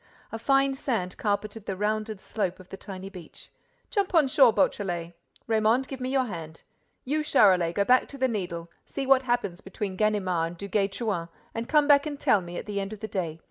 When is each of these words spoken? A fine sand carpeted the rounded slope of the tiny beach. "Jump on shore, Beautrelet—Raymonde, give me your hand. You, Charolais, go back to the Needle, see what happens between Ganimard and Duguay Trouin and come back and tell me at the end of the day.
A 0.31 0.39
fine 0.39 0.73
sand 0.73 1.15
carpeted 1.17 1.67
the 1.67 1.75
rounded 1.75 2.19
slope 2.19 2.59
of 2.59 2.69
the 2.69 2.75
tiny 2.75 3.07
beach. 3.07 3.51
"Jump 3.91 4.15
on 4.15 4.27
shore, 4.27 4.51
Beautrelet—Raymonde, 4.51 5.87
give 5.87 5.99
me 5.99 6.09
your 6.09 6.25
hand. 6.25 6.63
You, 7.05 7.21
Charolais, 7.23 7.71
go 7.73 7.85
back 7.85 8.07
to 8.07 8.17
the 8.17 8.27
Needle, 8.27 8.71
see 8.83 9.05
what 9.05 9.21
happens 9.21 9.61
between 9.61 9.97
Ganimard 9.97 10.47
and 10.49 10.57
Duguay 10.57 10.87
Trouin 10.91 11.29
and 11.53 11.69
come 11.69 11.87
back 11.87 12.07
and 12.07 12.19
tell 12.19 12.41
me 12.41 12.57
at 12.57 12.65
the 12.65 12.79
end 12.79 12.93
of 12.93 12.99
the 12.99 13.07
day. 13.07 13.39